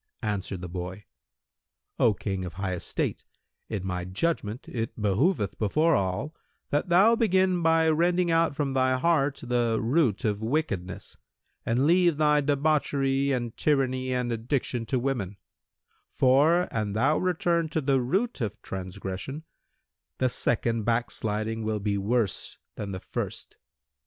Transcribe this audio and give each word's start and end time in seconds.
Answered 0.23 0.61
the 0.61 0.67
boy, 0.67 1.05
"O 1.99 2.15
King 2.15 2.43
of 2.43 2.55
high 2.55 2.73
estate, 2.73 3.23
in 3.69 3.85
my 3.85 4.03
judgment 4.03 4.67
it 4.67 4.99
behoveth 4.99 5.59
before 5.59 5.93
all, 5.93 6.33
that 6.71 6.89
thou 6.89 7.15
begin 7.15 7.61
by 7.61 7.87
rending 7.87 8.31
out 8.31 8.55
from 8.55 8.73
thy 8.73 8.97
heart 8.97 9.41
the 9.43 9.77
root 9.79 10.25
of 10.25 10.41
wickedness 10.41 11.17
and 11.67 11.85
leave 11.85 12.17
thy 12.17 12.41
debauchery 12.41 13.31
and 13.31 13.55
tyranny 13.57 14.11
and 14.11 14.31
addiction 14.31 14.87
to 14.87 14.97
women; 14.97 15.37
for, 16.09 16.67
an 16.71 16.93
thou 16.93 17.19
return 17.19 17.69
to 17.69 17.79
the 17.79 18.01
root 18.01 18.41
of 18.41 18.59
transgression, 18.63 19.43
the 20.17 20.29
second 20.29 20.81
backsliding 20.81 21.61
will 21.61 21.79
be 21.79 21.99
worse 21.99 22.57
than 22.73 22.91
the 22.91 22.99
first." 22.99 23.55